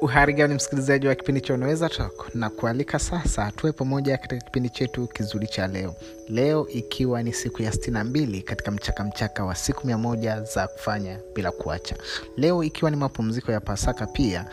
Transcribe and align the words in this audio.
uhari 0.00 0.32
gani 0.34 0.54
msikilizaji 0.54 1.06
wa 1.08 1.14
kipindi 1.14 1.40
cha 1.40 1.54
unaweza 1.54 1.88
tok 1.88 2.34
na 2.34 2.50
kualika 2.50 2.98
sasa 2.98 3.52
tuwe 3.56 3.72
pamoja 3.72 4.16
katika 4.18 4.44
kipindi 4.44 4.70
chetu 4.70 5.06
kizuri 5.06 5.46
cha 5.46 5.66
leo. 5.66 5.94
Leo 6.28 6.68
ikiwa 6.68 7.22
ni 7.22 7.32
siku 7.32 7.62
ya 7.62 7.70
62 7.70 8.42
katika 8.42 8.70
mchakamchaka 8.70 9.04
mchaka 9.04 9.44
wa 9.44 9.54
siku 9.54 9.86
mia 9.86 9.98
moja 9.98 10.40
za 10.42 10.68
kufanya 10.68 11.18
bila 11.34 11.52
kuacha. 11.52 11.96
Leo 12.36 12.64
ikiwa 12.64 12.90
ni 12.90 12.96
mapumziko 12.96 13.52
ya 13.52 13.60
pasaka 13.60 14.06
pia 14.06 14.46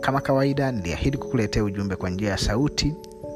kama 0.00 0.20
kawaida 0.20 0.72
niliahidi 0.72 1.16
kukuletea 1.18 1.64
ujumbe 1.64 1.96
kwa 1.96 2.10
njia 2.10 2.30
ya 2.30 2.38
sauti. 2.38 2.94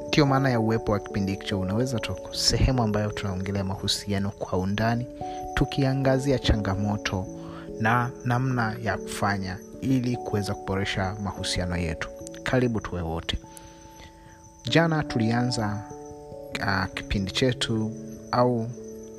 Ndiyo 0.09 0.27
maana 0.27 0.51
ya 0.51 0.60
uwepo 0.60 0.92
wa 0.92 0.98
kipindi 0.98 1.32
hicho 1.32 1.60
unaweza 1.60 1.98
tok 2.01 2.34
sehemu 2.34 2.82
ambayo 2.82 3.10
tunaongelea 3.10 3.64
mahusiano 3.64 4.30
kwa 4.30 4.59
undani 4.59 5.06
tukiangazia 5.55 6.38
changamoto 6.38 7.27
na 7.80 8.11
namna 8.25 8.77
ya 8.83 8.98
kufanya 8.98 9.59
ili 9.80 10.16
kuweza 10.16 10.55
kuboresha 10.55 11.16
mahusiano 11.25 11.77
yetu. 11.77 12.09
Karibu 12.43 12.80
tuwe 12.80 13.03
wote. 13.03 13.39
Jana 14.70 15.03
tulianza 15.03 15.83
uh, 16.61 16.84
kipindi 16.95 17.30
chetu 17.33 17.93
au 18.33 18.69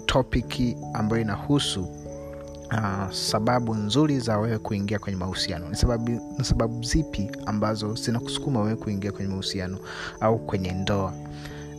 topiki 0.05 0.77
ambayo 0.93 1.21
inahusu 1.21 1.83
uh, 2.71 3.11
sababu 3.11 3.75
nzuri 3.75 4.19
za 4.19 4.37
wewe 4.37 4.57
kuingia 4.57 4.99
kwenye 4.99 5.17
mahusiano. 5.17 5.69
Ni 5.69 5.75
sababu, 5.75 6.11
ni 6.37 6.43
sababu 6.45 6.83
zipi 6.83 7.31
ambazo 7.45 7.95
zinakusukuma 7.95 8.61
wewe 8.61 8.75
kuingia 8.75 9.11
kwenye 9.11 9.29
mahusiano 9.29 9.77
au 10.19 10.39
kwenye 10.39 10.71
ndoa 10.71 11.13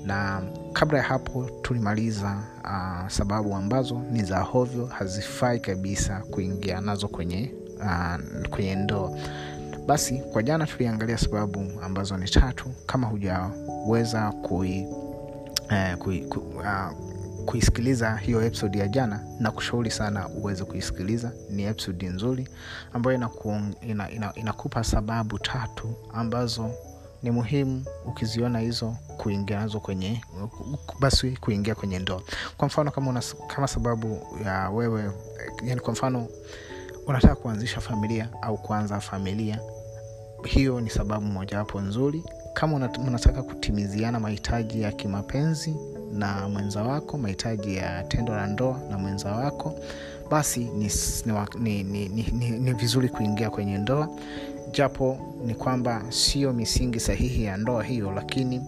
na 0.05 0.43
kabla 0.73 0.99
ya 0.99 1.05
hapo 1.05 1.51
tulimaliza 1.63 2.37
uh, 2.65 3.09
sababu 3.09 3.55
ambazo 3.55 4.03
ni 4.11 4.23
za 4.25 4.41
hovyo 4.41 4.87
hazifai 4.87 5.61
kabisa 5.61 6.23
kuingia 6.31 6.81
nazo 6.81 7.09
kwenye 7.09 7.53
uh, 7.81 8.49
kwenye 8.51 8.75
ndoa 8.75 9.19
basi 9.87 10.19
kwa 10.19 10.43
jana 10.43 10.67
tuliangalia 10.67 11.19
sababu 11.19 11.67
ambazo 11.83 12.17
ni 12.17 12.29
tatu 12.29 12.71
kama 12.87 13.07
hujaweza 13.07 14.33
kui, 14.33 14.87
eh, 15.71 15.97
kui, 15.99 16.21
ku, 16.21 16.39
uh, 16.41 17.13
kuisikiliza 17.45 18.17
hiyo 18.17 18.43
episode 18.43 18.79
ya 18.79 18.89
jana 18.89 19.21
na 19.41 19.51
kushauri 19.51 19.91
sana 19.91 20.29
uweze 20.29 20.65
kuisikiliza. 20.65 21.33
Ni 21.51 21.63
episode 21.63 22.07
nzuri 22.09 22.49
ambayo 22.93 23.17
inakupa 23.17 23.61
ina, 23.81 24.11
ina, 24.11 24.35
inakupa 24.35 24.85
sababu 24.85 25.39
tatu 25.39 25.95
ambazo 26.15 26.71
ni 27.23 27.31
muhimu 27.31 27.85
ukiziona 28.07 28.59
hizo 28.59 28.97
kuingia 29.17 29.61
nazo 29.61 29.81
kwenye 29.81 30.21
basi 31.01 31.37
kuingia 31.41 31.75
kwenye 31.75 31.99
ndoa. 31.99 32.23
Kwa 32.57 32.67
mfano 32.67 32.91
kama, 32.91 33.11
una, 33.11 33.23
kama 33.55 33.69
sababu 33.69 34.27
ya 34.45 34.71
wewe 34.71 35.11
yani 35.65 35.81
kwa 35.81 35.93
mfano 35.93 36.27
unataka 37.07 37.35
kuanzisha 37.35 37.81
familia 37.81 38.29
au 38.43 38.59
kuanza 38.59 39.01
familia 39.01 39.61
hiyo 40.45 40.81
ni 40.81 40.91
sababu 40.91 41.27
mojawapo 41.27 41.81
nzuri. 41.81 42.25
Kama 42.55 42.77
unataka 43.07 43.43
kutimiziana 43.43 44.21
mahitaji 44.21 44.83
ya 44.83 44.93
kimapenzi 44.93 45.75
na 46.13 46.49
mwenza 46.49 46.83
wako 46.83 47.19
mahitaji 47.19 47.77
ya 47.77 48.03
tendo 48.05 48.35
la 48.35 48.47
ndoa 48.47 48.81
na 48.91 48.99
mwenza 48.99 49.33
wako 49.33 49.75
basi 50.31 50.61
ni, 50.61 50.91
ni, 51.61 51.83
ni, 51.83 52.09
ni, 52.09 52.23
ni, 52.33 52.51
ni 52.51 52.73
vizuri 52.73 53.09
kuingia 53.09 53.51
kwenye 53.51 53.79
ndoa 53.79 54.09
japo 54.73 55.19
ni 55.47 55.55
kwamba 55.55 56.03
sio 56.09 56.53
misingi 56.53 57.01
sahihi 57.01 57.45
ya 57.45 57.57
ndoa 57.57 57.85
hiyo 57.85 58.13
lakini 58.13 58.59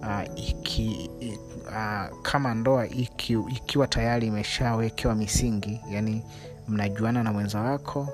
uh, 0.00 0.38
iki, 0.48 1.10
uh, 1.66 2.20
kama 2.22 2.54
ndoa 2.54 2.86
iki, 2.88 3.32
ikiwa 3.32 3.86
tayari 3.86 4.26
imeshawekewa 4.26 5.14
misingi 5.14 5.80
yani 5.90 6.22
mnajuana 6.68 7.22
na 7.22 7.32
mwenza 7.32 7.60
wako 7.60 8.08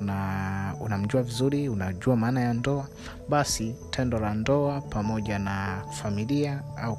na 0.00 0.74
unamjua 0.80 1.22
vizuri 1.22 1.68
unajua 1.68 2.16
maana 2.16 2.40
ya 2.40 2.54
ndoa 2.54 2.88
basi 3.28 3.74
tendo 3.90 4.18
la 4.18 4.34
ndoa 4.34 4.80
pamoja 4.80 5.38
na 5.38 5.82
familia 6.02 6.62
au 6.76 6.98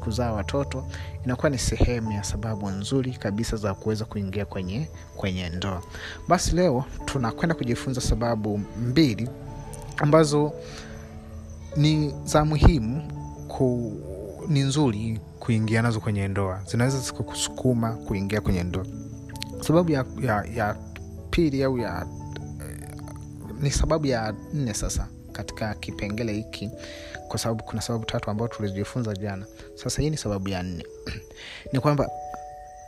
kuzaa 0.00 0.32
watoto 0.32 0.86
inakuwa 1.24 1.50
ni 1.50 1.58
sehemu 1.58 2.12
ya 2.12 2.24
sababu 2.24 2.70
nzuri 2.70 3.12
kabisa 3.12 3.56
za 3.56 3.74
kuweza 3.74 4.04
kuingia 4.04 4.44
kwenye 4.44 4.88
kwenye 5.16 5.48
ndoa. 5.48 5.82
Basi 6.28 6.56
leo 6.56 6.84
tunakwenda 7.04 7.54
kujifunza 7.54 8.00
sababu 8.00 8.58
mbili 8.58 9.28
ambazo 9.96 10.52
ni 11.76 12.14
za 12.24 12.44
muhimu 12.44 13.02
ku, 13.48 13.92
ni 14.48 14.60
nzuri 14.60 15.20
kuingia 15.38 15.82
nazo 15.82 16.00
kwenye 16.00 16.28
ndoa. 16.28 16.60
Zinaweza 16.70 16.98
zikakusukuma 16.98 17.92
kuingia 17.92 18.40
kwenye 18.40 18.62
ndoa. 18.62 18.86
Sababu 19.60 19.90
ya, 19.92 20.04
ya, 20.22 20.44
ya 20.54 20.76
pili 21.30 21.62
au 21.64 21.78
ya 21.78 22.06
ni 23.62 23.70
sababu 23.70 24.06
ya 24.06 24.34
nne 24.52 24.74
sasa 24.74 25.08
katika 25.32 25.74
kipengele 25.74 26.32
hiki 26.32 26.70
kwa 27.28 27.38
sababu 27.38 27.64
kuna 27.64 27.82
sababu 27.82 28.04
tatu 28.04 28.30
ambayo 28.30 28.48
tulijifunza 28.48 29.14
jana. 29.14 29.46
Sasa 29.74 30.02
hii 30.02 30.10
ni 30.10 30.16
sababu 30.16 30.48
ya 30.48 30.62
nne. 30.62 30.84
Ni 31.72 31.80
kwamba 31.80 32.10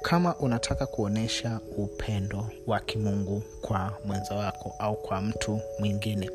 kama 0.03 0.37
unataka 0.37 0.87
kuonyesha 0.87 1.61
upendo 1.77 2.47
wa 2.67 2.81
kimungu 2.81 3.43
kwa 3.61 3.99
mwenza 4.05 4.35
wako 4.35 4.75
au 4.79 4.97
kwa 4.97 5.21
mtu 5.21 5.61
mwingine 5.79 6.31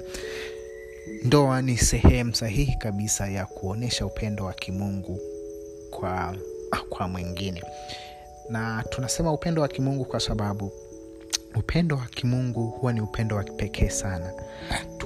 ndoa 1.24 1.62
ni 1.62 1.78
sehemu 1.78 2.36
sahihi 2.36 2.76
kabisa 2.76 3.28
ya 3.30 3.46
kuonyesha 3.46 4.06
upendo 4.06 4.46
wa 4.46 4.54
kimungu 4.54 5.20
kwa 5.92 6.36
kwa 6.90 7.08
mwingine. 7.08 7.64
Na 8.50 8.84
tunasema 8.90 9.34
upendo 9.34 9.62
wa 9.62 9.68
kimungu 9.68 10.06
kwa 10.06 10.20
sababu 10.20 10.72
upendo 11.58 11.96
wa 11.96 12.06
kimungu 12.06 12.68
huwa 12.68 12.94
ni 12.94 13.02
upendo 13.02 13.36
wa 13.36 13.44
kipekee 13.44 13.90
sana. 13.90 14.32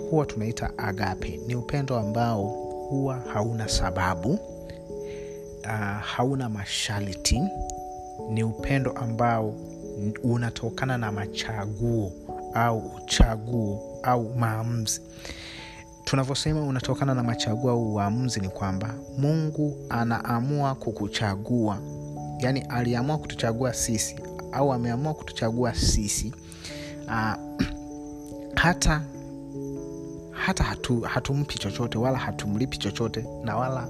Huwa 0.10 0.26
tunaita 0.26 0.78
agape. 0.78 1.40
Ni 1.48 1.56
upendo 1.56 1.98
ambao 2.00 2.44
huwa 2.90 3.20
hauna 3.34 3.68
sababu 3.70 4.34
uh, 5.64 6.02
hauna 6.02 6.50
masharti. 6.50 7.42
Ni 8.30 8.44
upendo 8.44 8.92
ambao 8.92 9.54
unatokana 10.24 10.98
na 10.98 11.12
machaguo 11.12 12.12
au 12.54 12.78
uchaguo 12.98 14.00
au 14.04 14.34
maamuzi. 14.36 15.02
Tunavyosema 16.04 16.62
unatokana 16.64 17.14
na 17.16 17.24
machaguo 17.24 17.72
au 17.72 17.94
uamuzi 17.94 18.40
ni 18.40 18.50
kwamba 18.50 18.94
mungu 19.18 19.78
anaamua 19.90 20.76
kukuchagua. 20.76 21.78
Yaani 22.40 22.62
aliamua 22.70 23.18
kutuchagua 23.18 23.74
sisi 23.74 24.16
au 24.52 24.74
ameamua 24.74 25.14
kutuchagua 25.14 25.76
sisi 25.76 26.34
uh, 27.08 27.34
hata 28.56 29.02
hata 30.32 30.64
hatu, 30.64 31.02
hatumpi 31.02 31.58
chochote 31.60 31.98
wala 31.98 32.18
hatumlipi 32.18 32.78
chochote 32.78 33.26
na 33.44 33.56
wala 33.58 33.88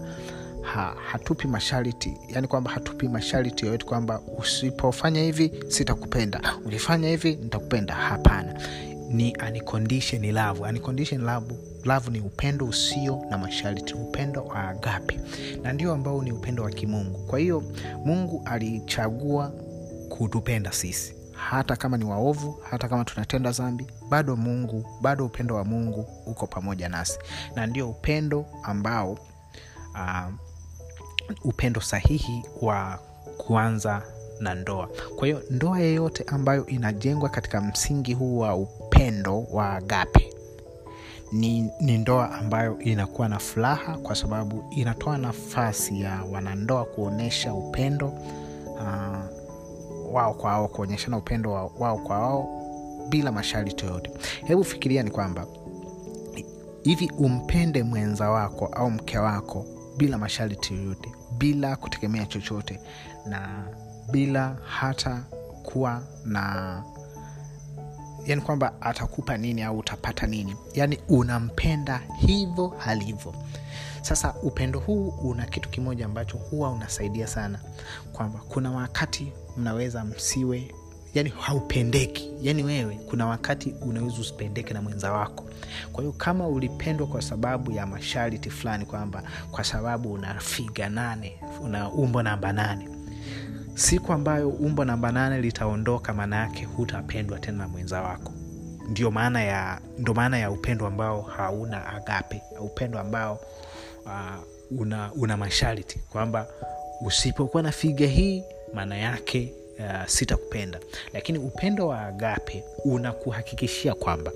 ha, 0.62 0.96
hatupi 1.12 1.48
masharti 1.48 2.14
yani 2.28 2.48
kwamba 2.48 2.72
hatupi 2.72 3.08
masharti 3.08 3.66
yoyote 3.66 3.86
kwamba 3.86 4.22
usipofanya 4.40 5.22
hivi 5.22 5.52
sitakupenda 5.68 6.42
ukifanya 6.66 7.10
hivi 7.10 7.36
nitakupenda. 7.36 7.94
Hapana. 7.94 8.62
Ni 9.10 9.36
uncondition 9.50 10.32
love. 10.32 10.62
Uncondition 10.62 11.22
love 11.22 11.56
love 11.86 12.12
ni 12.12 12.20
upendo 12.20 12.66
usio 12.66 13.22
na 13.30 13.38
masharti 13.38 13.94
upendo 13.94 14.44
wa 14.46 14.68
agape. 14.70 15.20
Na 15.64 15.74
ndio 15.74 15.94
ambao 15.94 16.24
ni 16.24 16.32
upendo 16.32 16.64
wa 16.64 16.70
kimungu. 16.72 17.20
Kwa 17.28 17.40
hiyo 17.40 17.64
mungu 18.06 18.42
alichagua 18.46 19.52
kutupenda 20.18 20.72
sisi. 20.72 21.14
Hata 21.32 21.76
kama 21.76 21.98
ni 21.98 22.06
waovu 22.06 22.58
hata 22.70 22.88
kama 22.88 23.06
tunatenda 23.06 23.52
zambi 23.52 23.88
bado 24.10 24.36
mungu 24.36 24.86
bado 25.02 25.26
upendo 25.26 25.56
wa 25.56 25.66
mungu 25.66 26.06
uko 26.26 26.48
pamoja 26.48 26.90
nasi. 26.90 27.20
Na 27.56 27.68
ndio 27.68 27.90
upendo 27.90 28.46
ambao 28.64 29.12
uh, 29.94 30.34
upendo 31.44 31.82
sahihi 31.82 32.44
wa 32.62 33.00
kuanza 33.38 34.02
na 34.40 34.56
ndoa. 34.56 34.90
Kwa 35.16 35.28
hiyo 35.28 35.44
ndoa 35.50 35.80
yeyote 35.80 36.24
ambayo 36.28 36.66
inajengwa 36.66 37.30
katika 37.30 37.62
msingi 37.62 38.14
huu 38.14 38.38
wa 38.38 38.56
upendo 38.56 39.44
wa 39.44 39.74
agape 39.74 40.34
ni, 41.32 41.72
ni 41.82 41.98
ndoa 41.98 42.32
ambayo 42.32 42.80
inakuwa 42.80 43.30
na 43.30 43.40
furaha 43.40 43.98
kwa 43.98 44.16
sababu 44.16 44.64
inatoa 44.72 45.18
nafasi 45.18 46.02
ya 46.02 46.24
wanandoa 46.32 46.86
kuonyesha 46.86 47.54
upendo 47.54 48.08
uh, 48.68 49.41
wao 50.14 50.34
kwa 50.34 50.52
wao 50.52 50.68
kuonyeshana 50.68 51.18
upendo 51.18 51.52
wao, 51.52 51.98
kwa 51.98 52.20
wao 52.20 52.62
bila 53.10 53.32
masharti 53.32 53.86
yoyote. 53.86 54.12
Hebu 54.46 54.64
fikiria 54.64 55.04
ni 55.04 55.12
kwamba 55.12 55.46
hivi 56.84 57.12
umpende 57.18 57.84
mwenza 57.84 58.30
wako 58.30 58.66
au 58.66 58.92
mke 58.92 59.18
wako 59.18 59.66
bila 59.98 60.18
masharti 60.18 60.74
yoyote 60.74 61.12
bila 61.38 61.76
kutegemea 61.76 62.26
chochote 62.26 62.80
na 63.26 63.68
bila 64.12 64.58
hata 64.64 65.24
kuwa 65.64 66.02
na 66.26 66.84
yani 68.26 68.42
kwamba 68.42 68.82
atakupa 68.82 69.38
nini 69.38 69.62
au 69.64 69.78
utapata 69.78 70.28
nini. 70.28 70.56
Yani 70.74 71.00
unampenda 71.10 72.02
hivyo 72.18 72.68
halivyo 72.68 73.34
sasa 74.02 74.34
upendo 74.44 74.80
huu 74.80 75.08
una 75.08 75.46
kitu 75.46 75.70
kimoja 75.70 76.06
ambacho 76.06 76.38
huwa 76.38 76.72
unasaidia 76.72 77.28
sana 77.28 77.60
kwamba 78.14 78.40
kuna 78.50 78.72
wakati 78.72 79.34
mnaweza 79.58 80.06
msiwe 80.06 80.72
yani 81.14 81.30
haupendeki. 81.40 82.32
Yani 82.42 82.64
wewe 82.64 83.00
kuna 83.10 83.26
wakati 83.28 83.76
unaweza 83.82 84.18
usipendeke 84.22 84.74
na 84.74 84.82
mwenza 84.82 85.12
wako. 85.12 85.46
Kwa 85.92 86.02
hiyo 86.04 86.14
kama 86.14 86.48
ulipendwa 86.48 87.08
kwa 87.08 87.22
sababu 87.22 87.72
ya 87.72 87.86
masharti 87.88 88.50
fulani 88.50 88.86
kwamba 88.86 89.24
kwa 89.52 89.64
sababu 89.64 90.14
una 90.14 90.40
figa 90.40 90.90
nane 90.90 91.40
una 91.62 91.90
umbo 91.90 92.24
namba 92.24 92.54
nane 92.54 92.90
siku 93.76 94.14
ambayo 94.14 94.50
umbo 94.50 94.86
namba 94.86 95.12
nane 95.12 95.42
litaondoka 95.42 96.14
maana 96.14 96.36
yake 96.36 96.66
hutapendwa 96.66 97.40
tena 97.40 97.58
na 97.58 97.68
mwenza 97.68 98.02
wako. 98.02 98.32
Ndio 98.90 99.12
maana 99.12 99.44
ya 99.44 99.82
ndio 99.98 100.14
maana 100.14 100.38
ya 100.38 100.52
upendo 100.52 100.88
ambao 100.88 101.22
hauna 101.22 101.86
agape 101.88 102.42
upendo 102.62 103.00
ambao 103.00 103.40
uh, 104.06 104.80
una, 104.82 105.12
una 105.14 105.38
masharti 105.38 106.00
kwamba 106.12 106.48
usipokuwa 107.06 107.64
na 107.64 107.72
figa 107.72 108.08
hii 108.08 108.44
maana 108.74 108.98
yake 108.98 109.54
uh, 109.80 110.06
sitakupenda. 110.08 110.80
Lakini 111.14 111.40
upendo 111.40 111.88
wa 111.88 112.02
agape 112.02 112.64
unakuhakikishia 112.86 113.94
kwamba 113.94 114.32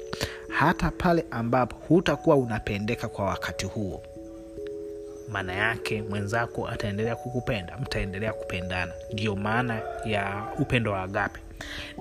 hata 0.50 0.92
pale 0.92 1.26
ambapo 1.32 1.76
hutakuwa 1.88 2.36
unapendeka 2.36 3.08
kwa 3.08 3.26
wakati 3.26 3.66
huo 3.66 4.02
maana 5.30 5.54
yake 5.54 6.02
mwenzako 6.02 6.68
ataendelea 6.68 7.16
kukupenda 7.16 7.78
mtaendelea 7.78 8.34
kupendana. 8.34 8.94
Ndiyo 9.14 9.36
maana 9.36 9.82
ya 10.06 10.48
upendo 10.60 10.92
wa 10.92 11.02
agape 11.04 11.40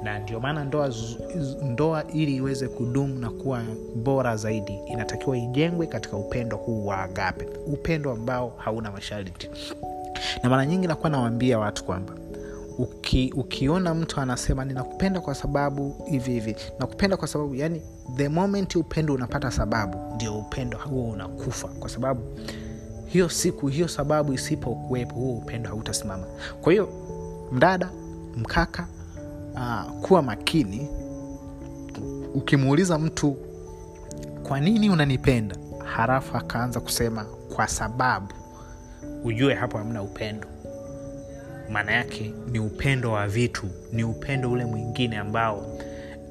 na 0.02 0.18
ndio 0.18 0.40
maana 0.40 0.64
ndoa, 0.64 0.90
ndoa 1.62 2.04
ili 2.12 2.36
iweze 2.36 2.68
kudumu 2.68 3.18
na 3.18 3.30
kuwa 3.30 3.62
bora 3.96 4.36
zaidi 4.36 4.78
inatakiwa 4.92 5.36
ijengwe 5.38 5.86
katika 5.86 6.16
upendo 6.16 6.56
huu 6.56 6.86
wa 6.86 6.98
agape. 6.98 7.48
Upendo 7.66 8.10
ambao 8.12 8.52
hauna 8.56 8.90
masharti. 8.90 9.50
Na 10.42 10.50
mara 10.50 10.66
nyingi 10.66 10.86
nakuwa 10.86 11.10
nawaambia 11.10 11.58
watu 11.58 11.84
kwamba 11.84 12.12
uki, 12.78 13.32
ukiona 13.36 13.94
mtu 13.94 14.20
anasema 14.20 14.64
ninakupenda 14.64 15.20
kwa 15.20 15.34
sababu 15.34 15.96
hivi 16.10 16.32
hivi 16.32 16.56
nakupenda 16.78 17.16
kwa 17.16 17.28
sababu 17.28 17.54
yani 17.54 17.82
the 18.16 18.28
moment 18.28 18.76
upendo 18.76 19.14
unapata 19.14 19.50
sababu 19.50 20.14
ndio 20.14 20.38
upendo 20.38 20.78
huo 20.78 21.10
unakufa. 21.10 21.68
Kwa 21.68 21.88
sababu 21.88 22.20
hiyo 23.06 23.28
siku 23.28 23.68
hiyo 23.68 23.88
sababu 23.88 24.32
isipokuwepo 24.32 25.14
huo 25.14 25.36
upendo 25.36 25.68
hautasimama. 25.70 26.24
Kwa 26.62 26.72
hiyo 26.72 26.88
mdada 27.52 27.90
mkaka 28.36 28.86
uh, 29.54 29.90
kuwa 30.02 30.22
makini 30.22 30.88
ukimuuliza 32.34 32.98
mtu 32.98 33.36
kwa 34.42 34.60
nini 34.60 34.90
unanipenda? 34.90 35.56
Harafu 35.84 36.36
akaanza 36.36 36.80
kusema 36.80 37.24
kwa 37.24 37.68
sababu 37.68 38.32
ujue 39.24 39.54
hapo 39.54 39.78
hamna 39.78 40.02
upendo. 40.02 40.46
Maana 41.70 41.92
yake 41.92 42.34
ni 42.50 42.58
upendo 42.58 43.12
wa 43.12 43.28
vitu 43.28 43.66
ni 43.92 44.04
upendo 44.04 44.50
ule 44.50 44.64
mwingine 44.64 45.16
ambao 45.18 45.66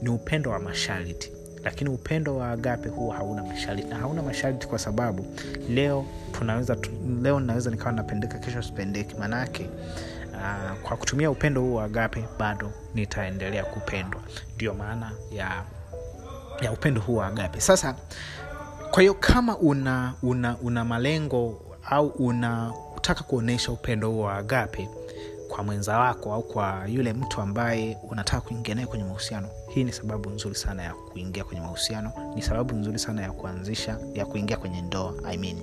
ni 0.01 0.09
upendo 0.09 0.51
wa 0.51 0.59
masharti. 0.59 1.31
Lakini 1.63 1.89
upendo 1.89 2.37
wa 2.37 2.49
agape 2.51 2.89
huwa 2.89 3.15
hauna 3.15 3.43
masharti 3.43 3.83
na 3.83 3.95
hauna 3.95 4.21
masharti 4.23 4.67
kwa 4.67 4.79
sababu 4.79 5.25
leo 5.69 6.05
tunaweza 6.31 6.75
tu, 6.75 6.91
leo 7.21 7.39
naweza 7.39 7.71
nikawa 7.71 7.91
napendeka 7.91 8.37
kesho 8.39 8.61
sipendeki. 8.61 9.15
Maanaake 9.15 9.69
uh, 10.43 10.79
kwa 10.81 10.97
kutumia 10.97 11.31
upendo 11.31 11.61
huu 11.61 11.75
wa 11.75 11.83
agape 11.83 12.25
bado 12.39 12.71
nitaendelea 12.95 13.63
kupendwa 13.63 14.21
ndio 14.55 14.73
maana 14.73 15.11
ya 15.31 15.63
ya 16.61 16.71
upendo 16.71 17.01
huu 17.01 17.15
wa 17.15 17.27
agape 17.27 17.61
sasa 17.61 17.95
kwa 18.91 19.01
hiyo 19.01 19.13
kama 19.13 19.57
una 19.57 20.13
una 20.23 20.57
una 20.57 20.85
malengo 20.85 21.61
au 21.89 22.07
unataka 22.07 23.23
kuonyesha 23.23 23.71
upendo 23.71 24.09
huo 24.11 24.23
wa 24.23 24.33
agape 24.37 24.89
kwa 25.49 25.63
mwenza 25.63 25.99
wako 25.99 26.33
au 26.33 26.43
kwa 26.43 26.83
yule 26.87 27.13
mtu 27.13 27.41
ambaye 27.41 27.97
unataka 28.11 28.41
kuingia 28.41 28.75
naye 28.75 28.87
kwenye 28.87 29.03
mahusiano 29.03 29.49
hii 29.69 29.83
ni 29.83 29.91
sababu 29.93 30.29
nzuri 30.29 30.55
sana 30.55 30.83
ya 30.83 30.93
kuingia 30.93 31.43
kwenye 31.43 31.61
mahusiano 31.61 32.11
ni 32.35 32.41
sababu 32.41 32.75
nzuri 32.75 32.99
sana 32.99 33.21
ya 33.21 33.31
kuanzisha 33.31 33.97
ya 34.13 34.25
kuingia 34.25 34.57
kwenye 34.57 34.81
ndoa 34.81 35.13
I 35.25 35.37
mean. 35.37 35.57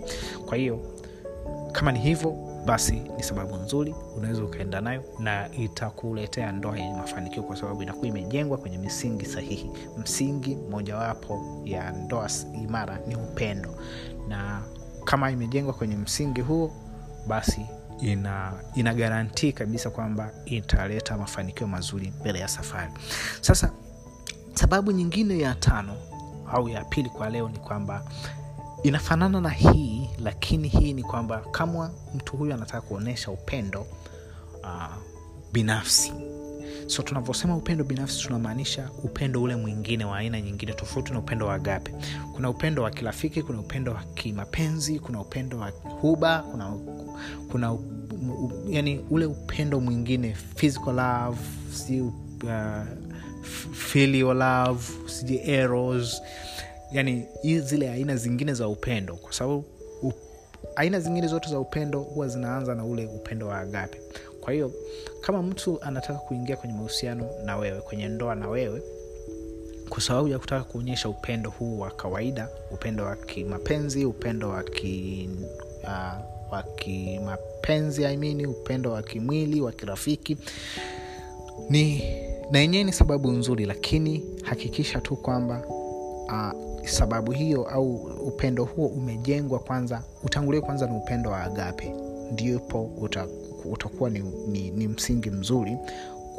kwa 0.46 0.56
hiyo 0.56 0.80
kama 1.72 1.92
ni 1.92 1.98
hivyo 1.98 2.50
basi 2.66 3.02
ni 3.16 3.22
sababu 3.22 3.56
nzuri 3.56 3.94
unaweza 4.16 4.44
ukaenda 4.44 4.80
nayo 4.80 5.04
na 5.18 5.52
itakuletea 5.52 6.52
ndoa 6.52 6.78
yenye 6.78 6.94
mafanikio 6.94 7.42
kwa 7.42 7.56
sababu 7.56 7.82
inakuwa 7.82 8.06
imejengwa 8.06 8.58
kwenye 8.58 8.78
misingi 8.78 9.24
sahihi. 9.26 9.70
Msingi 9.98 10.56
mojawapo 10.70 11.62
ya 11.64 11.90
ndoa 11.92 12.30
imara 12.62 12.98
ni 13.06 13.16
upendo. 13.16 13.74
Na 14.28 14.62
kama 15.04 15.30
imejengwa 15.30 15.74
kwenye 15.74 15.96
msingi 15.96 16.40
huo 16.40 16.72
basi 17.26 17.66
ina 18.00 18.52
ina 18.74 18.94
kabisa 19.54 19.90
kwamba 19.90 20.30
italeta 20.44 21.16
mafanikio 21.18 21.66
mazuri 21.66 22.12
mbele 22.20 22.38
ya 22.38 22.48
safari. 22.48 22.92
Sasa 23.40 23.70
sababu 24.54 24.92
nyingine 24.92 25.38
ya 25.38 25.54
tano 25.54 25.96
au 26.52 26.68
ya 26.68 26.84
pili 26.84 27.08
kwa 27.08 27.30
leo 27.30 27.48
ni 27.48 27.58
kwamba 27.58 28.04
inafanana 28.82 29.40
na 29.40 29.48
hii 29.50 30.10
lakini 30.18 30.68
hii 30.68 30.92
ni 30.92 31.02
kwamba 31.02 31.38
kama 31.50 31.90
mtu 32.14 32.36
huyu 32.36 32.54
anataka 32.54 32.80
kuonyesha 32.80 33.30
upendo 33.30 33.86
uh, 34.62 34.94
binafsi. 35.52 36.12
So 36.86 37.02
tunavyosema 37.02 37.56
upendo 37.56 37.84
binafsi 37.84 38.22
tunamaanisha 38.22 38.90
upendo 39.04 39.42
ule 39.42 39.56
mwingine 39.56 40.04
wa 40.04 40.18
aina 40.18 40.40
nyingine 40.40 40.72
tofauti 40.72 41.12
na 41.12 41.18
upendo 41.18 41.46
wa 41.46 41.54
agape. 41.54 41.94
Kuna 42.34 42.50
upendo 42.50 42.82
wa 42.82 42.90
kirafiki 42.90 43.42
kuna 43.42 43.60
upendo 43.60 43.92
wa 43.92 44.02
kimapenzi 44.14 44.98
kuna 45.00 45.20
upendo 45.20 45.58
wa 45.58 45.68
huba 46.00 46.38
kuna, 46.38 46.72
kuna 47.50 47.76
yani 48.68 49.00
ule 49.10 49.26
upendo 49.26 49.80
mwingine 49.80 50.36
physical 50.54 50.94
love 50.94 51.38
si 51.72 52.00
uh, 52.00 52.10
love 54.34 54.82
siji 55.06 55.38
eros 55.44 56.22
yani 56.92 57.26
zile 57.62 57.90
aina 57.90 58.16
zingine 58.16 58.54
za 58.54 58.68
upendo 58.68 59.16
kwa 59.16 59.32
sababu 59.32 59.64
aina 60.76 61.00
zingine 61.00 61.26
zote 61.26 61.48
za 61.50 61.60
upendo 61.60 62.00
huwa 62.00 62.28
zinaanza 62.28 62.74
na 62.74 62.84
ule 62.84 63.06
upendo 63.06 63.46
wa 63.46 63.58
agape. 63.58 63.98
Kwa 64.40 64.52
hiyo 64.52 64.72
kama 65.20 65.42
mtu 65.42 65.82
anataka 65.82 66.18
kuingia 66.18 66.56
kwenye 66.56 66.74
mahusiano 66.74 67.26
na 67.44 67.56
wewe 67.56 67.80
kwenye 67.80 68.08
ndoa 68.08 68.34
na 68.34 68.48
wewe 68.48 68.82
kwa 69.88 70.00
sababu 70.00 70.28
ya 70.28 70.38
kutaka 70.38 70.64
kuonyesha 70.64 71.08
upendo 71.08 71.50
huu 71.50 71.78
wa 71.78 71.90
kawaida 71.90 72.48
upendo 72.70 73.04
wa 73.04 73.16
kimapenzi 73.16 74.04
upendo 74.04 74.48
wa 74.48 74.62
ki 74.62 75.30
uh, 75.82 76.52
wa 76.52 76.62
kimapenzi 76.62 78.04
I 78.06 78.16
mean, 78.16 78.46
upendo 78.46 78.92
wa 78.92 79.02
kimwili 79.02 79.60
wa 79.60 79.72
kirafiki 79.72 80.36
ni 81.70 82.02
na 82.50 82.58
yenyewe 82.58 82.84
ni 82.84 82.92
sababu 82.92 83.30
nzuri 83.32 83.66
lakini 83.66 84.24
hakikisha 84.42 85.00
tu 85.00 85.16
kwamba 85.16 85.62
uh, 86.26 86.69
sababu 86.84 87.32
hiyo 87.32 87.64
au 87.68 87.94
upendo 88.26 88.64
huo 88.64 88.86
umejengwa 88.86 89.58
kwanza 89.58 90.02
utangulie 90.24 90.60
kwanza 90.60 90.86
ni 90.86 90.96
upendo 90.96 91.30
wa 91.30 91.42
agape. 91.42 91.94
Ndipo 92.32 92.82
uta, 92.82 93.26
utakuwa 93.64 94.10
ni, 94.10 94.20
ni, 94.48 94.70
ni 94.70 94.88
msingi 94.88 95.30
mzuri 95.30 95.76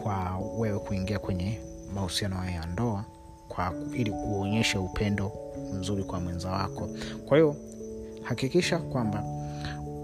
kwa 0.04 0.40
wewe 0.60 0.80
kuingia 0.80 1.20
kwenye 1.20 1.60
mahusiano 1.96 2.36
hayo 2.36 2.52
ya 2.52 2.66
ndoa 2.66 3.06
kwa 3.48 3.74
ili 3.94 4.12
kuonyesha 4.12 4.80
upendo 4.82 5.32
mzuri 5.74 6.04
kwa 6.04 6.20
mwenza 6.20 6.50
wako. 6.52 6.90
Kwa 7.26 7.38
hiyo 7.38 7.56
hakikisha 8.22 8.80
kwamba 8.80 9.24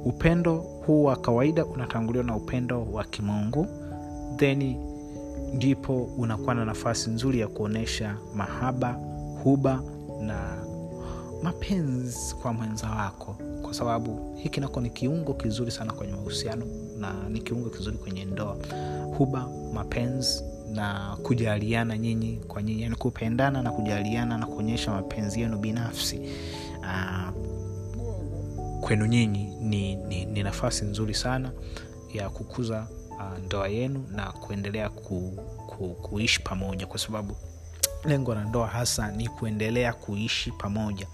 upendo 0.06 0.56
huu 0.58 1.04
wa 1.04 1.16
kawaida 1.16 1.66
unatanguliwa 1.66 2.24
na 2.24 2.36
upendo 2.36 2.86
wa 2.92 3.04
kimungu 3.04 3.68
theni 4.36 4.78
ndipo 5.54 6.04
unakuwa 6.18 6.56
na 6.56 6.66
nafasi 6.66 7.10
nzuri 7.10 7.40
ya 7.40 7.48
kuonyesha 7.48 8.18
mahaba 8.36 9.00
huba 9.44 9.82
na 10.22 10.66
mapenzi 11.44 12.36
kwa 12.36 12.54
mwenza 12.54 12.90
wako 12.90 13.36
kwa 13.62 13.74
sababu 13.74 14.36
hiki 14.36 14.60
nako 14.62 14.82
ni 14.82 14.90
kiungo 14.90 15.34
kizuri 15.34 15.72
sana 15.72 15.94
kwenye 15.94 16.14
mahusiano 16.14 16.66
na 16.98 17.30
ni 17.30 17.40
kiungo 17.42 17.70
kizuri 17.70 17.98
kwenye 17.98 18.26
ndoa. 18.26 18.58
Huba 19.18 19.48
mapenzi 19.74 20.44
na 20.72 21.18
kujaliana 21.24 21.98
nyinyi 21.98 22.42
kwa 22.48 22.62
nyinyi 22.64 22.82
yani 22.82 22.96
kupendana 22.96 23.62
na 23.62 23.72
kujaliana 23.72 24.38
na 24.38 24.46
kuonyesha 24.46 24.92
mapenzi 24.92 25.42
yenu 25.42 25.58
binafsi 25.58 26.20
uh, 26.80 27.34
kwenu 28.82 29.06
nyinyi 29.06 29.54
ni, 29.62 29.96
ni, 29.96 30.26
ni 30.26 30.44
nafasi 30.44 30.86
nzuri 30.86 31.14
sana 31.14 31.52
ya 32.14 32.30
kukuza 32.30 32.88
uh, 33.10 33.46
ndoa 33.46 33.68
yenu 33.68 34.04
na 34.16 34.32
kuendelea 34.32 34.90
ku, 34.90 35.34
ku, 35.68 35.90
kuishi 35.90 36.42
pamoja 36.42 36.88
kwa 36.88 37.00
sababu 37.00 37.36
lengo 38.08 38.36
la 38.36 38.44
ndoa 38.44 38.68
hasa 38.68 39.12
ni 39.12 39.28
kuendelea 39.28 39.94
kuishi 39.94 40.52
pamoja. 40.52 41.08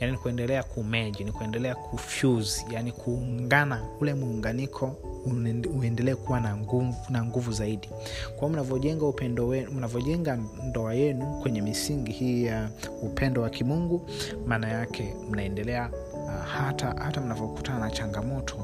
Yani 0.00 0.12
ni 0.12 0.18
kuendelea 0.18 0.62
kumeji 0.62 1.24
ni 1.24 1.32
kuendelea 1.32 1.74
kufuse 1.74 2.64
yani 2.70 2.92
kuungana. 2.92 3.82
Ule 4.00 4.14
muunganiko 4.14 4.96
uendelee 5.78 6.14
kuwa 6.14 6.40
na 6.40 6.56
nguvu, 6.56 6.94
na 7.10 7.24
nguvu 7.24 7.52
zaidi. 7.52 7.88
Kwao 8.38 8.50
mnavyojenga 8.50 9.06
upendo 9.06 9.46
wenu 9.48 9.70
mnavyojenga 9.70 10.38
ndoa 10.64 10.94
yenu 10.94 11.40
kwenye 11.42 11.60
misingi 11.62 12.12
hii 12.12 12.44
ya 12.44 12.70
uh, 13.00 13.04
upendo 13.04 13.42
wa 13.42 13.50
kimungu 13.50 14.08
maana 14.46 14.68
yake 14.68 15.14
mnaendelea 15.30 15.90
uh, 16.12 16.44
hata 16.46 16.86
hata 16.98 17.20
mnavyokutana 17.20 17.78
na 17.78 17.90
changamoto 17.90 18.56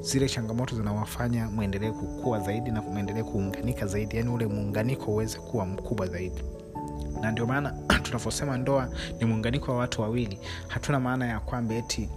zile 0.00 0.28
changamoto 0.28 0.76
zinawafanya 0.76 1.48
mwendelee 1.50 1.90
kukua 1.90 2.40
zaidi 2.40 2.70
na 2.70 2.82
mwendelee 2.82 3.22
kuunganika 3.22 3.86
zaidi. 3.86 4.16
Yaani 4.16 4.28
ule 4.30 4.46
muunganiko 4.46 5.10
uweze 5.12 5.38
kuwa 5.38 5.66
mkubwa 5.66 6.06
zaidi 6.06 6.42
na 7.20 7.30
ndio 7.30 7.46
maana 7.46 7.74
tunavyosema 8.02 8.56
ndoa 8.58 8.88
ni 9.18 9.24
muunganiko 9.24 9.72
wa 9.72 9.78
watu 9.78 10.02
wawili 10.02 10.38
hatuna 10.68 11.00
maana 11.00 11.26
ya 11.26 11.40
kwamba 11.40 11.74
eti 11.74 12.08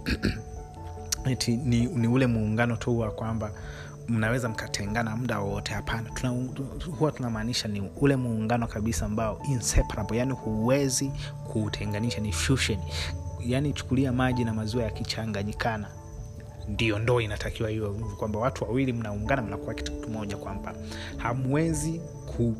eti 1.32 1.56
ni, 1.56 1.86
ni 1.86 2.08
ule 2.08 2.26
muungano 2.26 2.76
tu 2.76 2.98
wa 2.98 3.10
kwamba 3.10 3.50
mnaweza 4.08 4.48
mkatengana 4.48 5.16
muda 5.16 5.38
wowote. 5.40 5.72
Hapana 5.74 6.10
tuna, 6.10 6.30
huwa 6.98 7.12
tunamaanisha 7.12 7.68
ni 7.68 7.90
ule 8.00 8.16
muungano 8.16 8.66
kabisa 8.66 9.06
ambao 9.06 9.40
inseparable 9.50 10.18
yani 10.18 10.32
huwezi 10.32 11.12
kuutenganisha 11.52 12.20
ni 12.20 12.32
fusion. 12.32 12.78
Yani 13.46 13.72
chukulia 13.72 14.12
maji 14.12 14.44
na 14.44 14.54
maziwa 14.54 14.84
yakichanganyikana 14.84 15.88
ndio 16.68 16.98
ndoo 16.98 17.20
inatakiwa 17.20 17.70
hiyo 17.70 17.92
kwamba 18.18 18.38
watu 18.38 18.64
wawili 18.64 18.92
mnaungana 18.92 19.42
mnakuwa 19.42 19.74
kitu 19.74 19.92
kimoja 19.92 20.36
kwamba 20.36 20.74
hamwezi 21.16 22.00
ku 22.26 22.56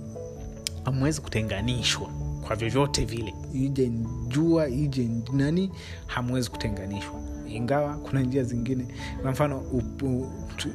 hamwezi 0.85 1.21
kutenganishwa 1.21 2.24
kwa 2.47 2.57
vyovyote 2.57 3.05
vile. 3.05 3.35
Ije 3.55 3.91
jua 4.29 4.69
ije 4.69 5.09
nani 5.33 5.71
hamwezi 6.07 6.51
kutenganishwa. 6.51 7.21
Ingawa 7.49 7.97
kuna 7.97 8.21
njia 8.21 8.43
zingine. 8.43 8.87
Kwa 9.23 9.31
mfano 9.33 9.59
upu, 9.59 10.33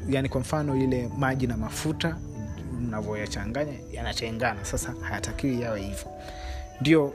yani 0.10 0.30
kwa 0.30 0.42
mfano 0.42 0.76
ile 0.76 1.10
maji 1.18 1.48
na 1.48 1.58
mafuta 1.58 2.18
mnavyoyachanganya 2.82 3.74
yanatengana. 3.92 4.66
Sasa 4.66 4.94
hayatakiwi 5.02 5.62
yawe 5.62 5.82
hivyo. 5.82 6.08
Ndio 6.82 7.14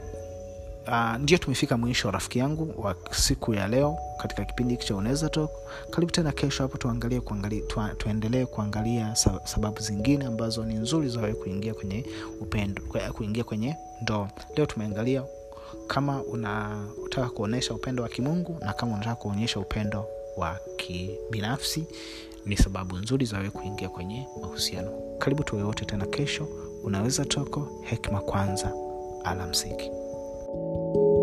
uh, 0.88 1.17
ndio 1.19 1.38
tumefika 1.38 1.79
mwisho 1.79 2.11
rafiki 2.11 2.38
yangu 2.38 2.75
wa 2.83 2.95
siku 3.11 3.55
ya 3.55 3.69
leo 3.69 3.99
katika 4.23 4.45
kipindi 4.45 4.75
hiki 4.75 4.87
cha 4.87 4.97
unaweza 4.97 5.29
talk. 5.29 5.50
Karibu 5.91 6.12
tena 6.12 6.33
kesho 6.33 6.62
hapo 6.62 6.79
tuangalie 6.79 7.21
kuangalia 7.21 7.62
tu, 7.62 7.81
tuendelee 7.99 8.47
kuangalia 8.47 9.14
sababu 9.45 9.81
zingine 9.81 10.25
ambazo 10.25 10.64
ni 10.64 10.75
nzuri 10.75 11.09
za 11.09 11.21
wewe 11.21 11.35
kuingia 11.35 11.75
kwenye 11.75 12.05
upendo 12.41 12.83
kuingia 13.12 13.45
kwenye 13.45 13.76
ndoa. 14.03 14.31
Leo 14.57 14.67
tumeangalia 14.67 15.23
kama 15.87 16.23
unataka 16.23 17.29
kuonyesha 17.29 17.75
upendo 17.75 18.03
wa 18.03 18.09
kimungu 18.09 18.57
na 18.61 18.73
kama 18.73 18.95
unataka 18.95 19.14
kuonyesha 19.17 19.61
upendo 19.61 20.07
wa 20.37 20.59
kibinafsi 20.76 21.87
ni 22.47 22.57
sababu 22.57 22.97
nzuri 22.97 23.26
za 23.26 23.38
wewe 23.38 23.50
kuingia 23.50 23.88
kwenye 23.88 24.26
mahusiano. 24.43 24.91
Karibu 25.19 25.45
tuwe 25.45 25.62
wote 25.62 25.85
tena 25.85 26.07
kesho. 26.07 26.49
Unaweza 26.85 27.25
toko 27.25 27.69
hekima 27.83 28.21
kwanza 28.21 28.73
alamsiki 29.25 29.91
you 30.55 31.13